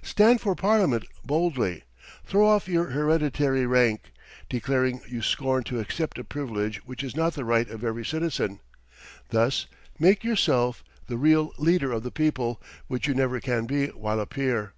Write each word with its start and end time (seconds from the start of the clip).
"Stand 0.00 0.40
for 0.40 0.54
Parliament 0.54 1.04
boldly. 1.26 1.82
Throw 2.24 2.48
off 2.48 2.68
your 2.68 2.86
hereditary 2.92 3.66
rank, 3.66 4.14
declaring 4.48 5.02
you 5.06 5.20
scorn 5.20 5.62
to 5.64 5.78
accept 5.78 6.18
a 6.18 6.24
privilege 6.24 6.78
which 6.86 7.04
is 7.04 7.14
not 7.14 7.34
the 7.34 7.44
right 7.44 7.68
of 7.68 7.84
every 7.84 8.02
citizen. 8.06 8.60
Thus 9.28 9.66
make 9.98 10.24
yourself 10.24 10.82
the 11.06 11.18
real 11.18 11.52
leader 11.58 11.92
of 11.92 12.02
the 12.02 12.10
people, 12.10 12.62
which 12.86 13.06
you 13.06 13.12
never 13.12 13.40
can 13.40 13.66
be 13.66 13.88
while 13.88 14.20
a 14.20 14.26
peer. 14.26 14.72